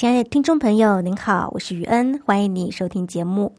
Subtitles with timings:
[0.00, 3.54] 亲爱的听众朋友，您好，我是雨恩，欢迎你收听节目。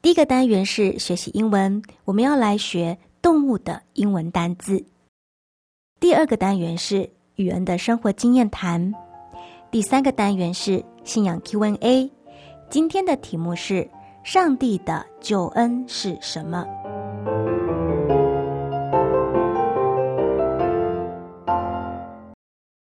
[0.00, 4.82] 第一个单元是学习英文，我们要来学动物的英文单字。
[6.00, 8.94] 第二个单元是雨恩的生活经验谈。
[9.70, 12.10] 第三个单元是信仰 Q&A。
[12.70, 13.86] 今天的题目是：
[14.22, 16.66] 上帝的救恩是什么？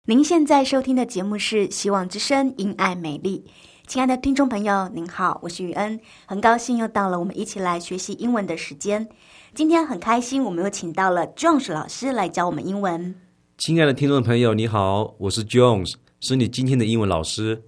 [0.05, 3.45] 您现在收听的节目是《希望之声·因爱美丽》。
[3.87, 9.07] 亲爱的听众朋友，您好，我是雨恩，很高兴又到了我们一起来学习英文的时间。
[9.55, 13.15] 今天很开心，我们又请到了 Jones 老师来教我们英文。
[13.57, 17.63] 亲爱的听众朋友，你好，我是 Jones，是你今天的英文老师。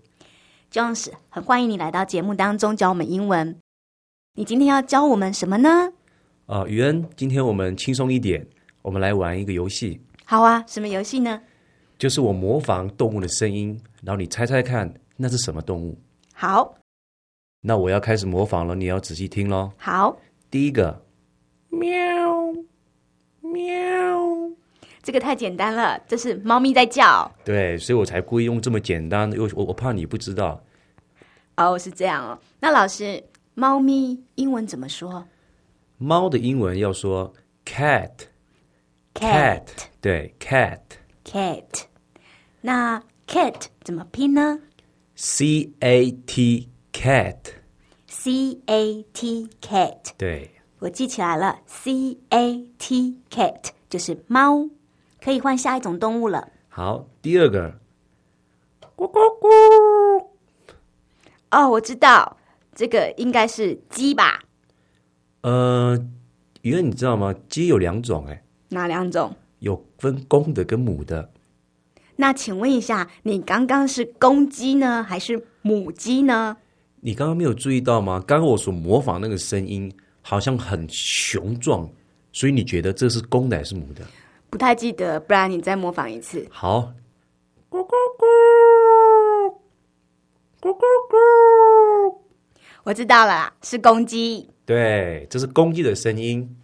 [0.70, 3.58] Jones，很欢迎你来到节目当中教我们英文。
[4.34, 5.94] 你今天要教我们什么呢？
[6.48, 8.46] 啊，雨恩，今天我们轻松一点，
[8.82, 10.02] 我们来玩一个游戏。
[10.26, 11.42] 好啊，什么游戏呢？
[11.98, 15.98] 就是我模仿动物的声音，然后你猜猜看那是什么动物？
[16.34, 16.76] 好，
[17.62, 19.72] 那我要开始模仿了，你要仔细听喽。
[19.78, 20.18] 好，
[20.52, 21.02] 第一个，
[21.70, 21.88] 喵
[23.42, 24.52] 喵，
[25.02, 27.32] 这个太简单了，这是猫咪在叫。
[27.46, 30.62] 对，所以我才故意用这么简单，因为我我怕你不知道。
[31.56, 32.38] 哦，是这样哦。
[32.60, 33.24] 那老师，
[33.54, 35.26] 猫咪英文怎么说？
[35.98, 39.64] 猫的英文要说 cat，cat，
[40.02, 40.82] 对，cat。
[41.26, 41.86] cat，
[42.62, 44.60] 那 cat 怎么拼呢
[45.16, 54.70] ？c a t cat，c a t cat，对，我记起来了，c a t cat 就是猫，
[55.22, 56.50] 可以换下一种动物了。
[56.70, 57.80] 好，第二个，
[58.96, 60.28] 咕咕咕。
[61.52, 62.38] 哦，我知道，
[62.74, 64.44] 这个应该是鸡吧？
[65.42, 65.98] 呃，
[66.62, 67.34] 因为你知道吗？
[67.50, 69.36] 鸡有两种，哎，哪两种？
[69.66, 71.28] 有分公的跟母的，
[72.16, 76.56] 那请问一下，你刚刚是公鸡呢，还是母鸡呢？
[77.02, 78.24] 你刚刚没有注意到吗？
[78.28, 81.90] 刚刚我所模仿那个声音好像很雄壮，
[82.32, 84.06] 所以你觉得这是公的还是母的？
[84.52, 86.46] 不太记得，不然你再模仿一次。
[86.52, 86.94] 好，
[87.68, 87.90] 咕咕
[88.20, 89.56] 咕，
[90.62, 92.18] 咕咕咕，
[92.84, 94.48] 我知道了，是公鸡。
[94.64, 96.56] 对，这是公鸡的声音。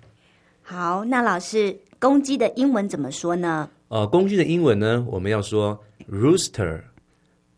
[0.61, 1.79] 好，那老师。
[2.01, 3.69] 公鸡的英文怎么说呢？
[3.89, 5.79] 呃，公鸡的英文呢，我们要说
[6.09, 6.81] rooster。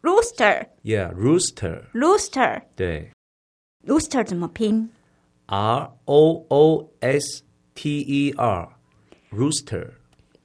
[0.02, 0.68] rooster。
[0.84, 1.90] Yeah，rooster。
[1.94, 2.64] rooster。
[2.76, 3.12] 对。
[3.88, 4.90] rooster 怎么拼
[5.46, 7.44] ？R O O S
[7.74, 8.68] T E R。
[9.32, 9.92] rooster。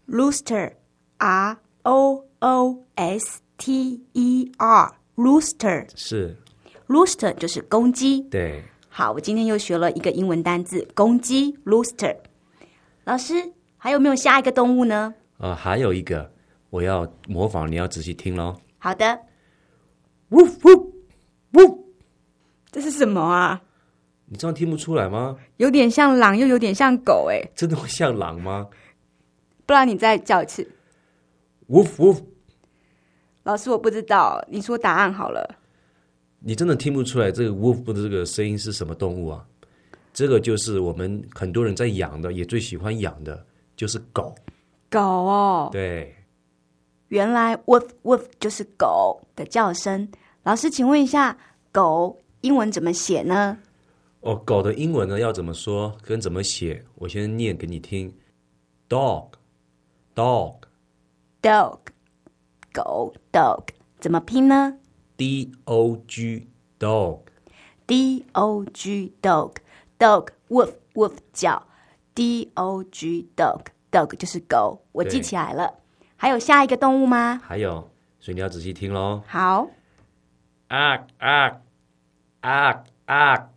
[0.06, 0.74] rooster。
[1.16, 4.94] R O O S T E R。
[5.16, 5.88] rooster。
[5.96, 6.36] 是。
[6.86, 8.20] rooster 就是公鸡。
[8.20, 8.62] 对。
[8.88, 12.16] 好，我今天又学了一个英文单字，公鸡 rooster。
[13.02, 13.54] 老师。
[13.78, 15.14] 还有没有下一个动物呢？
[15.38, 16.30] 呃，还有一个，
[16.68, 18.54] 我要模仿，你要仔细听喽。
[18.76, 19.18] 好的。
[20.30, 20.94] 呜呜
[21.54, 21.94] 呜，
[22.70, 23.62] 这是什么啊？
[24.26, 25.36] 你这样听不出来吗？
[25.56, 28.66] 有点像狼，又有点像狗，哎，真的会像狼吗？
[29.64, 30.68] 不然你再叫一次。
[31.68, 32.14] 呜呜。
[33.44, 35.56] 老师，我不知道，你说答案好了。
[36.40, 39.46] 你真的听不出来这个呜呜的这个声音是什么动物啊？
[40.12, 43.46] 这个就是我们很多人在养的，也最喜欢养的。
[43.78, 44.34] 就是狗，
[44.90, 46.16] 狗哦，对，
[47.10, 50.10] 原来 woof woof 就是狗的叫声。
[50.42, 51.38] 老师，请问一下，
[51.70, 53.56] 狗英文怎么写呢？
[54.20, 56.84] 哦，狗的英文呢要怎么说跟怎么写？
[56.96, 58.12] 我先念给你听
[58.88, 61.78] ：dog，dog，dog，
[62.72, 63.68] 狗，dog，
[64.00, 64.76] 怎么拼呢
[65.16, 66.48] ？d o g
[66.80, 71.67] dog，d o g dog，dog woof woof 叫。
[72.18, 73.60] D O G dog
[73.92, 75.72] dog 就是狗，我对记起来了。
[76.16, 77.40] 还有下一个动物吗？
[77.44, 77.88] 还有，
[78.18, 79.22] 所以你要仔细听喽。
[79.24, 79.68] 好，
[80.66, 81.60] 啊啊
[82.40, 83.48] 啊啊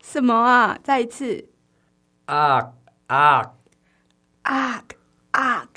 [0.00, 0.78] 什么啊？
[0.84, 1.48] 再一次
[2.26, 2.74] 啊
[3.08, 3.54] 啊！
[4.42, 4.84] 啊
[5.32, 5.68] 啊！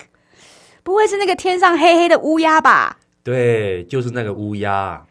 [0.83, 2.99] 不会是那个天上黑黑的乌鸦吧？
[3.23, 5.03] 对，就是那个乌鸦。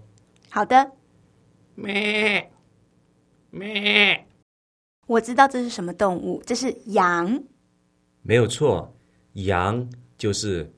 [0.50, 0.92] 好的，
[1.76, 2.50] 咩
[3.50, 4.26] 咩，
[5.08, 7.44] 我知道这是什么动物，这是羊。
[8.22, 8.95] 没有错，
[9.36, 10.70] 羊就是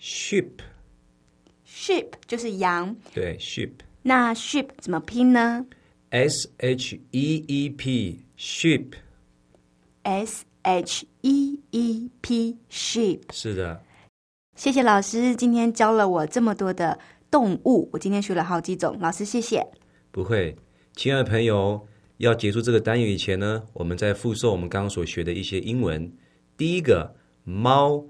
[0.00, 2.94] sheep，sheep 就是羊。
[3.12, 3.72] 对，sheep。
[4.02, 5.66] 那 sheep 怎么拼呢
[6.10, 8.92] S H E E P，sheep。
[10.02, 13.20] ？S H E E P sheep。
[13.32, 13.82] 是的，
[14.54, 16.98] 谢谢老师，今天教了我这么多的
[17.30, 18.96] 动物，我今天学了好几种。
[19.00, 19.66] 老师，谢谢。
[20.10, 20.54] 不会，
[20.94, 21.86] 亲爱的朋友，
[22.18, 26.12] 要结束这个单元以前呢，我们在复述我们刚刚所学的一些英文。
[26.56, 28.06] 第一个，猫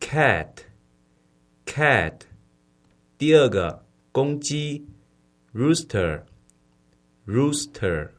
[0.00, 2.22] ，cat，cat；
[3.16, 4.88] 第二个，公鸡
[5.54, 8.10] ，rooster，rooster；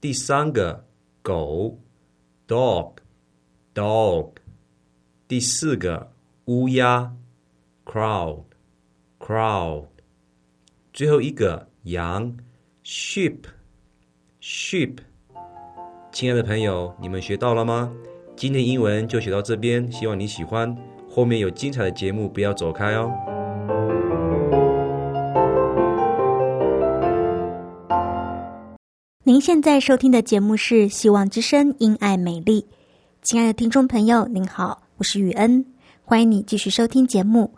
[0.00, 0.86] 第三个，
[1.20, 1.78] 狗
[2.48, 4.32] ，dog，dog；
[5.28, 6.10] 第四个，
[6.46, 7.14] 乌鸦
[7.84, 9.88] ，crow，crow。
[10.94, 12.34] 最后一个羊
[12.82, 15.00] ，sheep，sheep。
[16.10, 17.94] 亲爱的朋友，你们学到了吗？
[18.36, 20.76] 今天英文就学到这边，希望你喜欢。
[21.08, 23.10] 后面有精彩的节目，不要走开哦。
[29.24, 32.60] 您现在收听的节目是《希望之声·因爱美丽》。
[33.22, 35.64] 亲爱的听众朋友，您好，我是雨恩，
[36.04, 37.50] 欢迎你继续收听节目。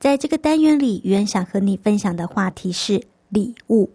[0.00, 3.88] 在这个单元里，雨恩想和你分享的话题是礼物。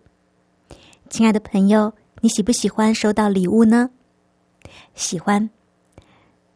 [1.09, 1.91] 亲爱的朋友，
[2.21, 3.89] 你喜不喜欢收到礼物呢？
[4.95, 5.49] 喜欢。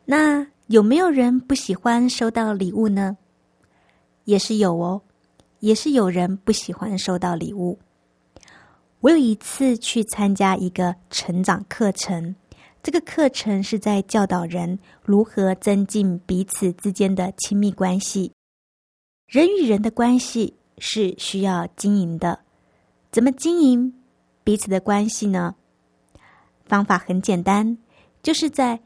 [0.06, 3.18] 那有没有人不喜欢收到礼物呢？
[4.26, 5.02] 也是有哦，
[5.60, 7.78] 也是有人不喜欢收到礼物。
[9.02, 12.36] 我有一次去参加一个成长课程，
[12.82, 18.32] 这个课程是在教导人如何增进彼此之间的亲密关系。
[19.28, 22.40] 人与人的关系是需要经营的，
[23.12, 23.94] 怎么经营
[24.44, 25.56] 彼此的关系呢？
[26.66, 27.78] 方法很简单，
[28.24, 28.80] 就是在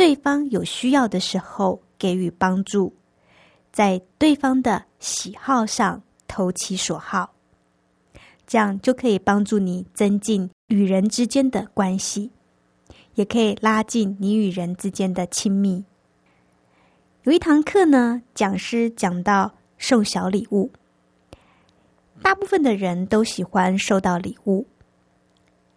[0.00, 2.90] 对方有需要的时候给予帮助，
[3.70, 7.34] 在对方的喜好上投其所好。
[8.46, 12.30] 这样就可以帮助你增进与人之间的关系，
[13.14, 15.84] 也可以拉近你与人之间的亲密。
[17.24, 20.72] 有一堂课呢，讲师讲到送小礼物，
[22.22, 24.66] 大部分的人都喜欢收到礼物，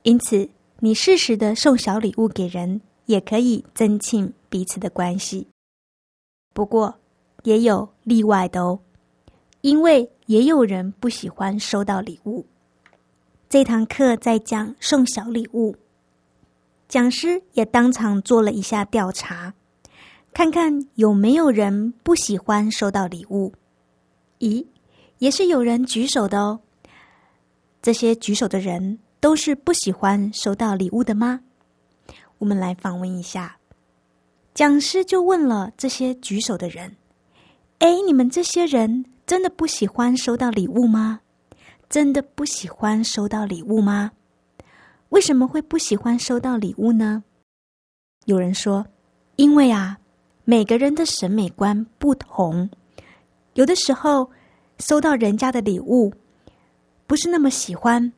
[0.04, 0.50] 因此
[0.80, 2.80] 你适时的送小礼物给人，
[3.14, 5.48] 也可以增进彼此的关系。
[6.52, 6.96] 不过
[7.44, 8.80] 也有例外的哦，
[9.62, 12.44] 因为也有人不喜欢收到礼物。
[13.48, 15.76] 这堂课在讲送小礼物，
[16.88, 19.54] 讲师也当场做了一下调查，
[20.34, 23.54] 看看有没有人不喜欢收到礼物。
[24.40, 24.66] 咦，
[25.20, 26.62] 也是有人举手的哦。
[27.80, 31.42] 这些举手的人都是不喜欢收到礼物的吗？
[32.44, 33.56] 我们来访问一下，
[34.54, 36.98] 讲师就问了这些举手的人
[37.80, 41.22] ：“哎，你们这些人真的不喜欢收到礼物吗？”
[41.90, 44.12] 真的不喜欢收到礼物吗？
[45.08, 47.24] 为什么会不喜欢收到礼物呢？
[48.26, 48.86] 有人说，
[49.38, 49.98] 因为啊，
[50.44, 52.70] 每个人的审美观不同，
[53.54, 54.30] 有的时候
[54.80, 56.12] 收到人家的礼物
[57.08, 58.12] 不是那么喜欢，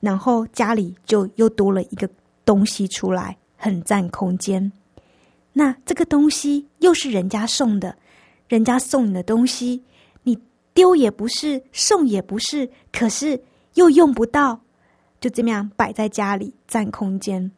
[0.00, 2.06] 然后家里就又多了一个
[2.46, 4.72] 东西出来，很占空间。
[5.52, 7.94] 那这个东西又是人家送的，
[8.48, 9.82] 人家送你的东西。
[10.22, 10.38] 你
[10.72, 13.38] 丢也不是，送也不是，可是
[13.74, 14.60] 又用不到，
[15.20, 17.50] 就这么样摆在家里占空间，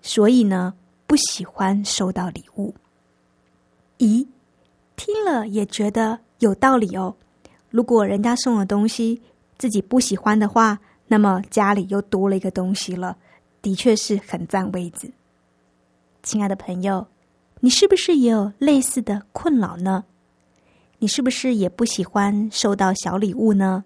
[0.00, 0.72] 所以呢，
[1.06, 2.74] 不喜欢收到礼物。
[3.98, 4.26] 咦，
[4.96, 7.14] 听了也觉得有道理哦。
[7.70, 9.20] 如果人家送的东西
[9.56, 13.16] 自己不喜欢的话，那么家里又多了一个东西了，
[13.68, 15.12] 的确是很占位置。
[16.22, 17.06] 亲爱的朋友，
[17.60, 20.06] 你是不是也有类似的困扰呢？
[21.00, 23.84] 你是不是也不喜欢收到小礼物呢？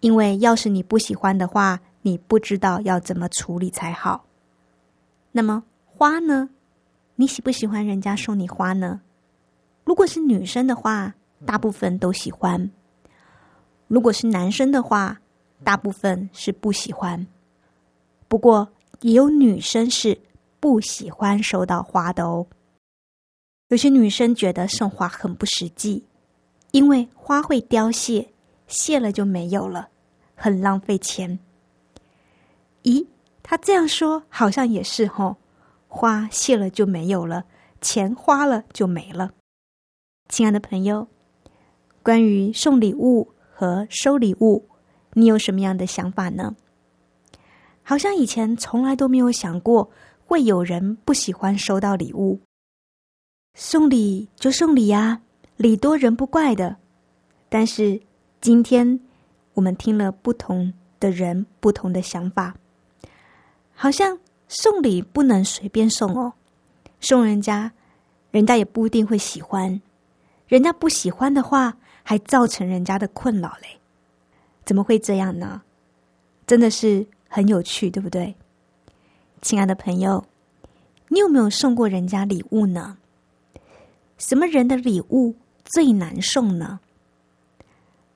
[0.00, 4.24] 因为要是你不喜欢的话，你不知道要怎么处理才好。
[5.32, 6.48] 那么花呢？
[7.16, 9.02] 你喜不喜欢人家送你花呢？
[9.84, 11.12] 如果是女生的话，
[11.44, 12.70] 大部分都喜欢；
[13.88, 15.20] 如果是男生的话，
[15.62, 17.26] 大部分是不喜欢。
[18.28, 18.68] 不过
[19.00, 20.20] 也有女生是
[20.60, 22.46] 不喜欢收到花的哦。
[23.68, 26.04] 有些女生觉得送花很不实际，
[26.70, 28.28] 因为花会凋谢，
[28.66, 29.88] 谢了就没有了，
[30.34, 31.38] 很浪费钱。
[32.82, 33.06] 咦，
[33.42, 35.36] 她这样说好像也是吼，
[35.88, 37.44] 花谢了就没有了，
[37.80, 39.32] 钱花了就没了。
[40.28, 41.08] 亲爱的朋友，
[42.02, 44.68] 关于送礼物和收礼物，
[45.12, 46.54] 你有什么样的想法呢？
[47.84, 49.88] 好像以前从来都没有想过
[50.26, 52.40] 会有人不喜欢收到礼物。
[53.54, 55.20] 送礼就送礼呀，
[55.56, 56.76] 礼多人不怪的。
[57.48, 58.00] 但是
[58.40, 58.98] 今天
[59.52, 62.56] 我们听了不同的人不同的想法，
[63.74, 66.32] 好像送礼不能随便送哦，
[67.00, 67.70] 送人家，
[68.30, 69.80] 人家也不一定会喜欢。
[70.48, 73.78] 人家不喜欢的话，还造成人家的困扰嘞，
[74.64, 75.62] 怎么会这样呢？
[76.46, 78.32] 真的是很有趣，对不对？
[79.42, 80.24] 亲爱的朋友，
[81.08, 82.96] 你有没有送过人家礼物呢？
[84.18, 86.78] 什么人的礼物最难送呢？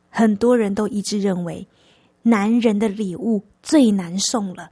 [0.09, 1.67] 很多人都一致认为，
[2.23, 4.71] 男人的礼物最难送了。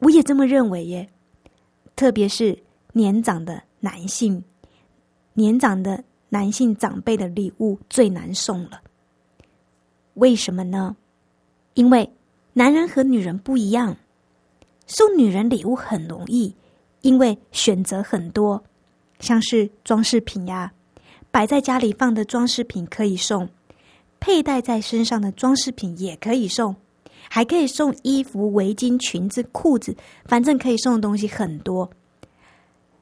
[0.00, 1.08] 我也这么认为耶，
[1.94, 4.42] 特别是年长的男性，
[5.34, 6.02] 年长的。
[6.30, 8.82] 男性长辈的礼物最难送了，
[10.14, 10.96] 为什么呢？
[11.74, 12.12] 因为
[12.54, 13.96] 男人和女人不一样，
[14.86, 16.54] 送女人礼物很容易，
[17.02, 18.64] 因为选择很多，
[19.18, 20.72] 像是装饰品呀，
[21.30, 23.48] 摆在家里放的装饰品可以送，
[24.20, 26.74] 佩戴在身上的装饰品也可以送，
[27.28, 29.94] 还可以送衣服、围巾、裙子、裤子，
[30.24, 31.90] 反正可以送的东西很多。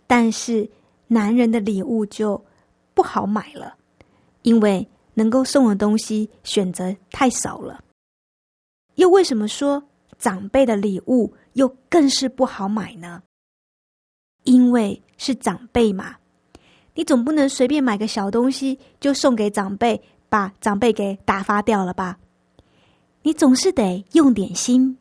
[0.07, 0.69] 但是
[1.07, 2.45] 男人的礼物就。
[2.95, 3.75] 不好买了，
[4.43, 7.83] 因为能够送的东西选择太少了。
[8.97, 9.83] 又为什么说
[10.19, 13.23] 长辈的礼物又更是不好买呢？
[14.45, 16.17] 因为是长辈嘛，
[16.95, 22.19] 你总不能随便买个小东西就送给长辈，把长辈给打发掉了吧？
[23.23, 24.99] 你总是得用点心。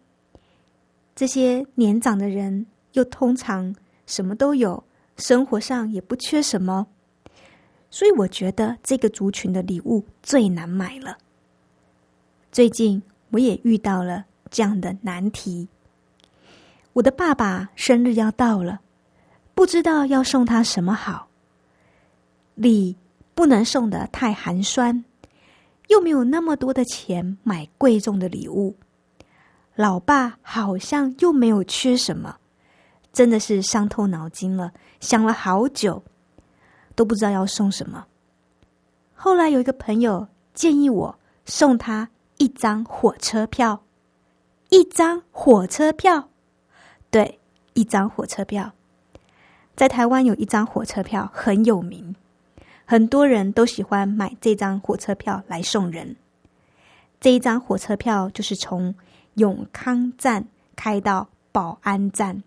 [1.15, 4.83] 这些年长的人又通常什么都有，
[5.17, 6.87] 生活上也不缺什么。
[7.89, 11.17] 所以我觉得这个族群的礼物最难买了。
[12.51, 15.67] 最近我也遇到了这样的难题。
[16.93, 18.79] 我的爸爸生日要到了，
[19.55, 21.27] 不知道要送他什么好。
[22.55, 22.95] 礼
[23.33, 25.03] 不能送的太寒酸，
[25.87, 28.75] 又没有那么多的钱买贵重的礼物。
[29.75, 32.37] 老爸好像又没有缺什么，
[33.11, 36.03] 真的是伤透脑筋了，想了好久。
[36.93, 38.05] 都不知道要送什么。
[39.15, 42.09] 后来有一个朋友建议我送他
[42.41, 43.83] 一张火车票，
[44.69, 46.29] 一张火车票，
[47.11, 47.37] 对，
[47.75, 48.71] 一张火车票。
[49.75, 52.15] 在台湾有一张火车票很有名，
[52.83, 56.15] 很多人都喜欢买这张火车票来送人。
[57.19, 58.95] 这一张火车票就是从
[59.35, 62.41] 永康站开到保安站，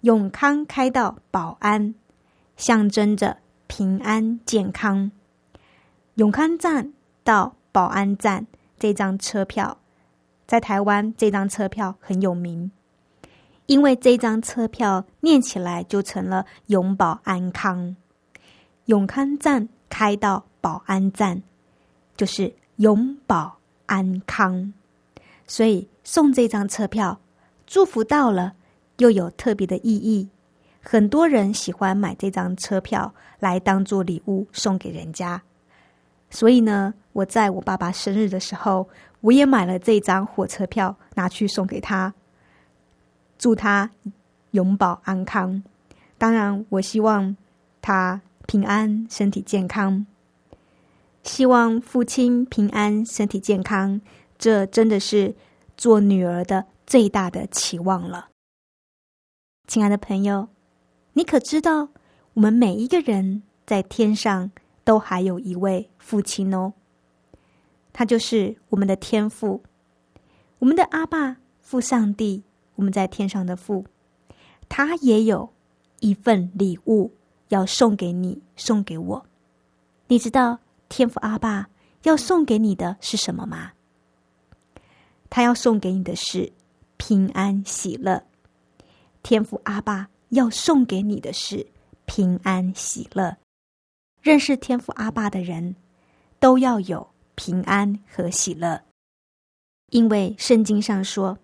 [0.00, 1.94] 永康开到保安，
[2.56, 3.36] 象征着。
[3.66, 5.10] 平安健康，
[6.14, 8.46] 永康站到保安站
[8.84, 9.78] 这张车票，
[10.46, 12.70] 在台湾这张车票很有名，
[13.64, 17.96] 因为这张车票念起来就成了永保安康。
[18.84, 21.42] 永康站开到保安站，
[22.14, 24.74] 就是永保安康，
[25.46, 27.18] 所以送这张车票，
[27.66, 28.52] 祝福到了，
[28.98, 30.28] 又有特别的意义。
[30.82, 35.42] 很多人喜欢买这张车票来当做礼物送给人家，
[36.28, 38.88] 所以呢，我在我爸爸生日的时候，
[39.22, 42.12] 我也买了这张火车票拿去送给他，
[43.38, 43.90] 祝他
[44.50, 45.62] 永保安康。
[46.18, 47.36] 当然，我希望
[47.80, 50.04] 他平安、身体健康，
[51.22, 54.00] 希望父亲平安、身体健康。
[54.36, 55.34] 这真的是
[55.76, 58.28] 做女儿的最大的期望了，
[59.68, 60.48] 亲爱的朋友。
[61.12, 61.90] 你可知道，
[62.34, 64.50] 我们每一个人在天上
[64.82, 66.72] 都还有一位父亲哦。
[67.94, 69.62] 他就是我们的天父，
[70.58, 72.42] 我们的阿爸父上帝，
[72.74, 73.86] 我们在天上的父，
[74.68, 75.48] 他也有
[76.00, 77.14] 一份礼物
[77.48, 79.26] 要送给你，送给我。
[80.08, 80.58] 你知道
[80.88, 81.68] 天父阿爸
[82.02, 83.72] 要送给你的是什么吗？
[85.30, 86.52] 他要送给你的是
[86.96, 88.22] 平安喜乐。
[89.22, 91.64] 天父阿爸要送给你的是
[92.06, 93.36] 平安喜乐。
[94.20, 95.76] 认识天父阿爸的人，
[96.40, 98.82] 都要有平安和喜乐，
[99.90, 101.38] 因为圣经上说，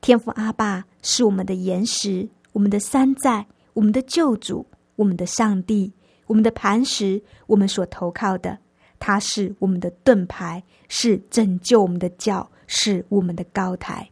[0.00, 5.92] 天父阿爸是我们的岩石，我们的山寨，我们的救主，我们的上帝，
[6.26, 8.58] 我们的磐石，我们所投靠的，
[8.98, 14.10] 他是我们的盾牌，是拯救我们的教，是我们的高台。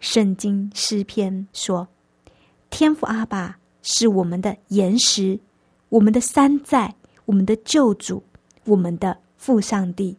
[0.00, 1.88] 圣经诗篇说，
[2.70, 5.40] 天父阿爸是我们的岩石。
[5.88, 6.96] 我们的山寨，
[7.26, 8.20] 我们的救主，
[8.64, 10.16] 我们的父上帝，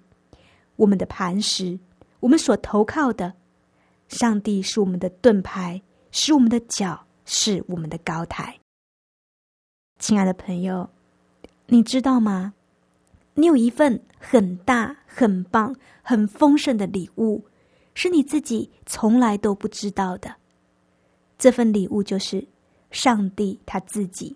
[0.76, 1.80] 我们的磐石，
[2.20, 3.34] 我们所投靠的
[4.08, 5.82] 上帝是我们的盾牌，
[6.12, 8.60] 是我们的脚，是我们的高台。
[10.00, 10.90] 亲爱的朋友，
[11.66, 12.54] 你知道吗？
[13.34, 17.44] 你有一份很大、很棒、很丰盛的礼物，
[17.94, 20.36] 是你自己从来都不知道的。
[21.38, 22.48] 这份礼物就是
[22.90, 24.36] 上帝他自己。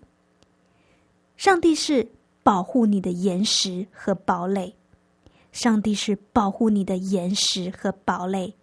[1.36, 2.06] 上帝是
[2.42, 4.74] 保护你的岩石和堡垒，
[5.52, 8.54] 上帝是保护你的岩石和堡垒，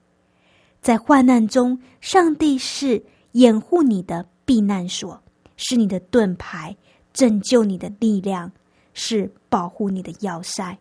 [0.82, 5.22] 在患难中，上帝是掩护你的避难所，
[5.58, 6.76] 是你的盾牌，
[7.14, 8.52] 拯救你的力量，
[8.94, 10.78] 是保护你的要塞。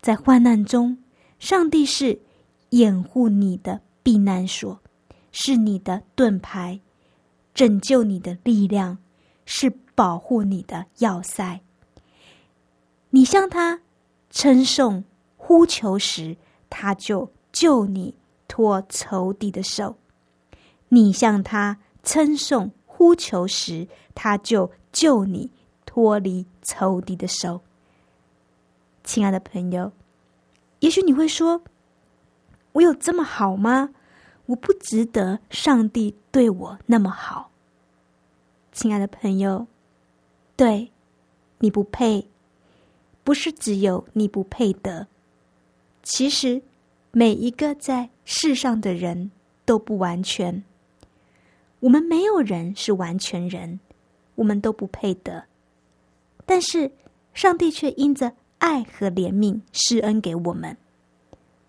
[0.00, 0.98] 在患难中，
[1.38, 2.20] 上帝是
[2.70, 4.80] 掩护你的避难所，
[5.32, 6.80] 是你的盾牌，
[7.54, 8.98] 拯救你的力量，
[9.44, 9.72] 是。
[9.98, 11.60] 保护你的要塞。
[13.10, 13.80] 你向他
[14.30, 15.04] 称颂、
[15.36, 16.36] 呼求时，
[16.68, 18.14] 他就救你
[18.46, 19.96] 脱仇敌的手；
[20.88, 25.50] 你向他称颂、呼求时，他就救你
[25.86, 27.62] 脱离仇敌的手。
[29.04, 29.92] 亲爱的朋友，
[30.80, 31.62] 也许你会说
[32.72, 33.90] ：“我有这么好吗？
[34.46, 37.50] 我不值得上帝对我那么好。”
[38.72, 39.66] 亲爱的朋友。
[40.56, 40.92] 对，
[41.60, 42.28] 你不配，
[43.28, 45.06] 不是只有你不配得。
[46.02, 46.62] 其实，
[47.10, 49.30] 每一个在世上的人
[49.66, 50.64] 都不完全。
[51.80, 53.80] 我们没有人是完全人，
[54.36, 55.44] 我们都不配得。
[56.46, 56.90] 但是，
[57.34, 60.74] 上帝却因着爱和怜悯施恩给我们，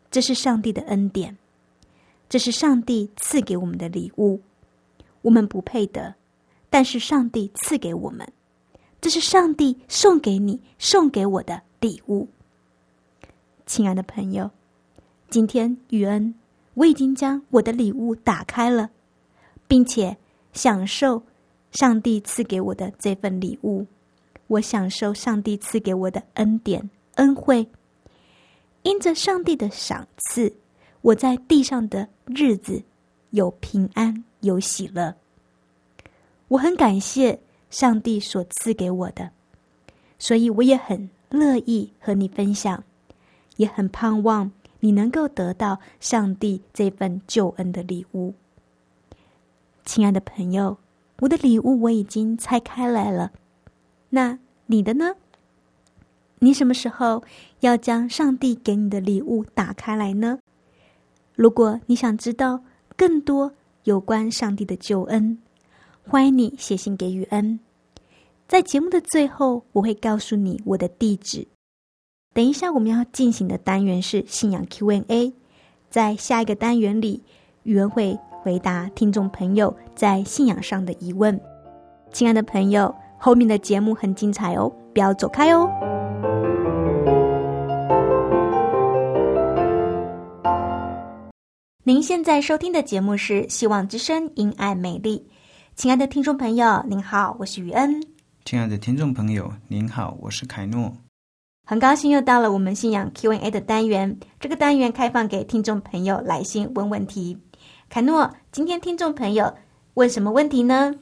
[0.10, 1.38] 这是上帝的恩典，
[2.30, 4.40] 这是上帝赐给我们的礼物。
[5.24, 6.16] 我们不配得，
[6.70, 8.32] 但是上帝赐给我们。
[9.02, 12.28] 这是上帝送给你、送给我的礼物，
[13.66, 14.52] 亲爱的朋友。
[15.30, 16.34] 今天雨恩，
[16.74, 18.90] 我已经将我的礼物打开了，
[19.68, 20.18] 并且
[20.52, 21.24] 享受
[21.72, 23.86] 上帝赐给我的这份礼物。
[24.48, 27.66] 我享受上帝赐给我的恩典、恩惠。
[28.82, 30.54] 因着上帝的赏赐，
[31.02, 32.82] 我在地上的日子
[33.30, 35.16] 有平安、有喜乐。
[36.50, 37.40] 我很感谢。
[37.70, 39.32] 上帝所赐给我的，
[40.18, 42.84] 所以我也很乐意和你分享，
[43.58, 48.34] 也很盼望你能够得到上帝这份救恩的礼物。
[49.86, 50.78] 亲爱的朋友，
[51.20, 53.32] 我的礼物我已经拆开来了，
[54.10, 55.16] 那你的呢？
[56.40, 57.24] 你什么时候
[57.60, 60.40] 要将上帝给你的礼物打开来呢？
[61.36, 62.62] 如果你想知道
[62.96, 63.54] 更多
[63.84, 65.40] 有关上帝的救恩，
[66.10, 67.60] 欢迎你写信给雨恩，
[68.48, 71.48] 在节目的最后，我会告诉你我的地址。
[72.34, 75.32] 等一下，我们要进行的单元是信仰 Q&A，
[75.92, 77.22] 在下一个单元里，
[77.62, 81.40] 雨恩会回答听众朋友在信仰上的疑问。
[82.12, 85.70] 亲爱的朋友，后面的节目很精彩哦，不要走开哦。
[91.84, 95.24] 您现在收听的节目是《希望之声·因爱美丽》。
[95.80, 98.04] 亲爱的听众朋友，您好，我是于恩。
[98.44, 100.94] 亲爱的听众朋友，您好，我是凯诺。
[101.66, 107.38] 很高兴又到了我们信仰 Q&A 的单元，这个单元开放给听众朋友来信问问题。
[107.88, 109.56] 凯诺，今天听众朋友
[109.94, 110.94] 问什么问题呢？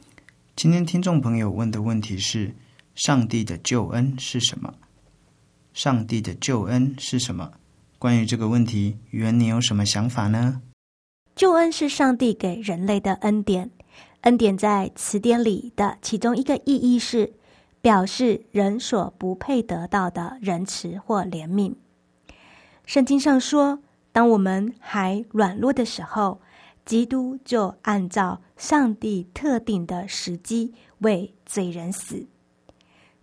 [0.56, 2.54] 今天听众朋友问的问题是：
[2.94, 4.72] 上帝的救恩是什么？
[5.74, 7.52] 上帝的救恩是什么？
[7.98, 10.62] 关于这个问题，于恩，你有什么想法呢？
[11.36, 13.72] 救恩是上帝给人类的恩典。
[14.22, 17.34] 恩典在词典里的其中一个意义是
[17.82, 21.74] 表示人所不配得到的仁慈或怜悯。
[22.86, 23.80] 圣经上说，
[24.12, 26.42] 当我们还软弱的时候，
[26.86, 32.26] 基督就按照上帝特定的时机为罪人死。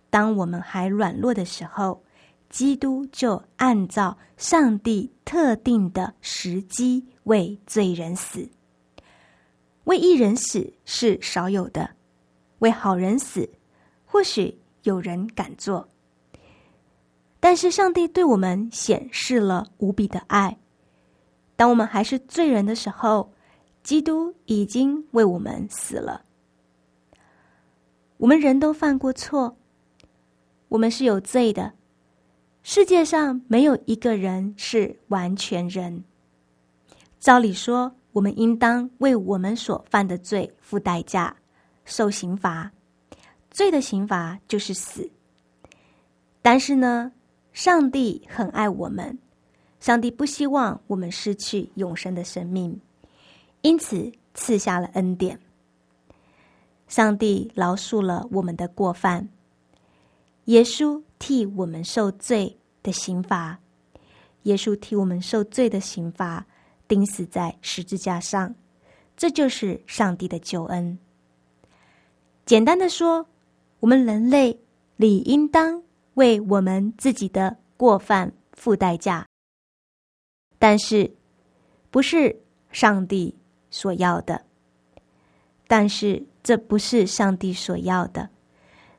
[0.09, 2.01] 当我们还软弱的时候，
[2.49, 8.47] 基督就按照上帝特定的时机为罪人死。
[9.85, 11.89] 为一人死是少有的，
[12.59, 13.49] 为好人死，
[14.05, 15.87] 或许有人敢做。
[17.39, 20.57] 但是上帝对我们显示了无比的爱。
[21.55, 23.31] 当我们还是罪人的时候，
[23.83, 26.25] 基督已经为我们死了。
[28.17, 29.55] 我们人都犯过错，
[30.69, 31.73] 我们是有罪的。
[32.63, 36.03] 世界上没有一个人是完全人。
[37.19, 41.35] 照理说，我们应当为我们所犯的罪付代价，
[41.83, 42.71] 受刑罚。
[43.51, 45.11] 罪的刑罚就是死。
[46.41, 47.11] 但是呢，
[47.51, 49.19] 上帝很爱我们，
[49.81, 52.79] 上帝不希望我们失去永生的生命，
[53.63, 55.37] 因此赐下了恩典。
[56.87, 59.27] 上帝饶恕了我们的过犯，
[60.45, 61.03] 耶稣。
[61.17, 63.57] 替我们受罪的刑罚，
[64.43, 66.45] 耶稣替我们受罪的刑罚，
[66.87, 68.53] 钉死在十字架上，
[69.15, 70.97] 这就是上帝的救恩。
[72.45, 73.25] 简单的说，
[73.79, 74.59] 我们人类
[74.95, 75.81] 理应当
[76.15, 79.25] 为我们自己的过犯付代价，
[80.59, 81.11] 但是
[81.89, 82.35] 不是
[82.71, 83.35] 上帝
[83.69, 84.43] 所要的。
[85.67, 88.29] 但是这不是上帝所要的，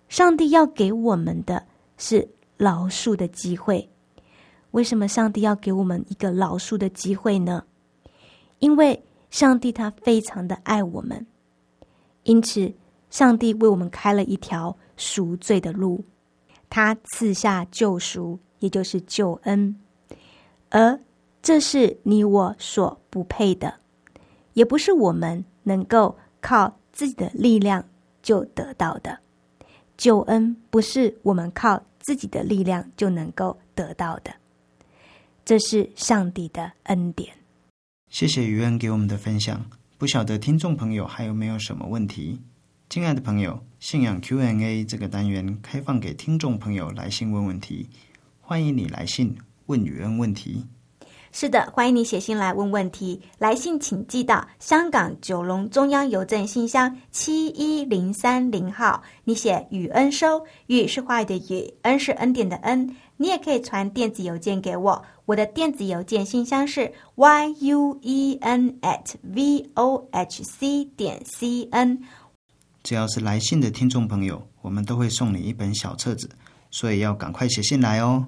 [0.09, 1.67] 上帝要给我们的。
[1.99, 3.89] 是饶恕的机会。
[4.73, 7.65] 为什么上帝要给我们一个饶恕的机会呢？
[8.67, 9.01] 因为
[9.31, 11.25] 上帝他非常的爱我们，
[12.25, 12.75] 因此
[13.11, 16.05] 上帝为我们开了一条赎罪的路，
[16.69, 19.77] 他赐下救赎，也就是救恩。
[20.71, 20.99] 而
[21.41, 23.73] 这是你我所不配的，
[24.55, 27.85] 也不是我们能够靠自己的力量
[28.21, 29.17] 就得到的。
[29.97, 34.35] 救恩不是我们靠自己的力量就能够得到的，
[35.45, 37.36] 这是上帝的恩典。
[38.17, 39.63] 谢谢于恩给我们的分享。
[39.99, 42.41] 不晓得听众朋友还有没有什么问题？
[42.89, 47.91] 亲爱的朋友，信仰 Q&A 这个单元开放给听众朋友来信问问题，
[48.41, 50.65] 欢迎你来信问宇恩问题。
[51.31, 53.21] 是的，欢迎你写信来问问题。
[53.37, 59.03] 来信请寄到香港九龙中央邮政信箱七一零三零号。
[59.25, 62.97] 你写“雨恩收”，“雨”是话语的“雨”，“恩”是恩典的“恩”。
[63.19, 72.03] 你也可以传电子邮件给我，我的电子邮件信箱是 y u e n at v o h c 点 c n。
[72.83, 76.29] 只要是来信的听众朋友，我们都会送你一本小册子，
[76.71, 78.27] 所以要赶快写信来哦。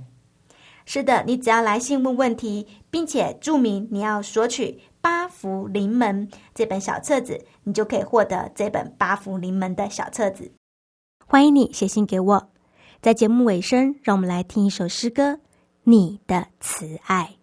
[0.87, 4.73] 是的，你只要来信问问题，并且注明你要索取
[5.03, 10.51] 《八福临门》这本小册子，你就可以获得这本《八福临门》的小册子。
[11.27, 12.51] 欢迎你写信给我。
[13.01, 15.33] 在节目尾声，让我们来听一首诗歌
[15.85, 17.35] 《你的慈爱》。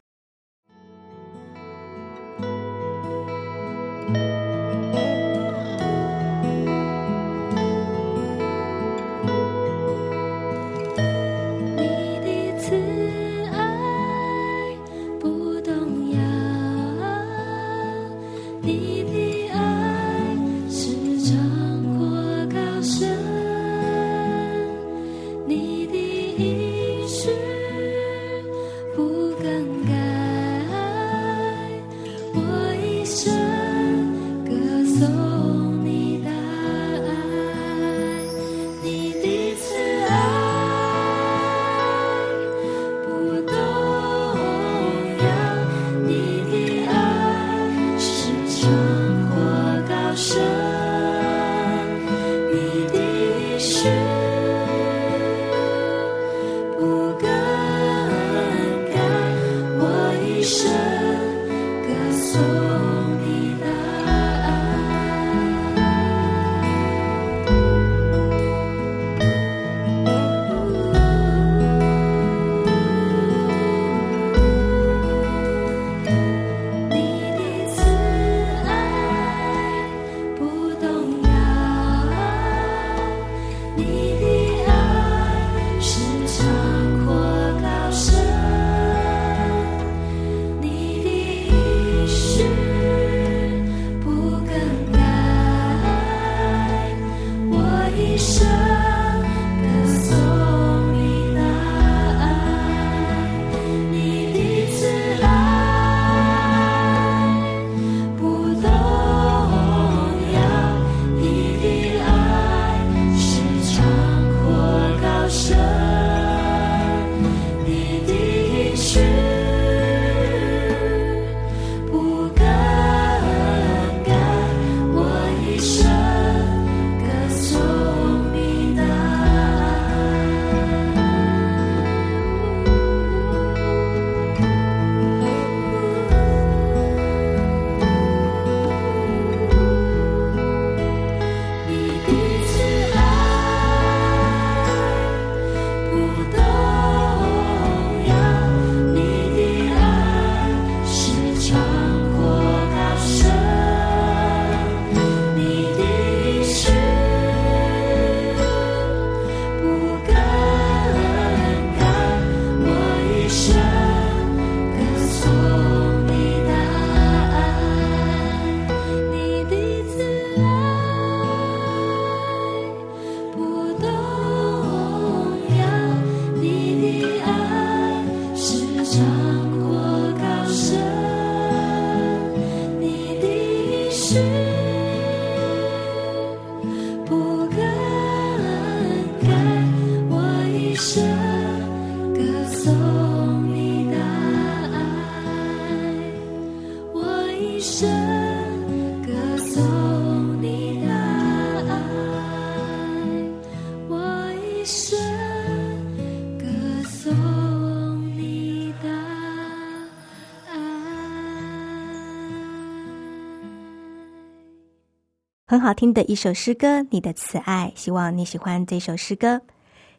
[215.56, 219.40] 很好听的一首诗歌，《你的慈爱》，希望你喜欢这首诗歌。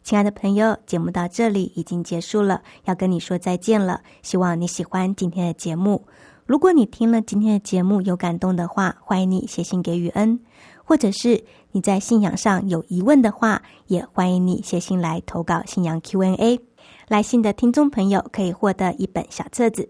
[0.03, 4.03] 亲爱的朋友，节目到这里已经结束了，要跟你说再见了。
[4.21, 6.07] 希望你喜欢今天的节目。
[6.45, 10.39] 如果你听了今天的节目有感动的话，欢迎你写信给雨恩，
[10.85, 11.43] 或者是
[11.73, 16.61] 你在信仰上有疑问的话，也欢迎你写信来投稿信仰 Q&A。
[17.09, 19.89] 来信的听众朋友可以获得一本小册子。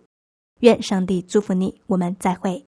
[0.60, 2.65] 愿上帝祝福你，我们再会。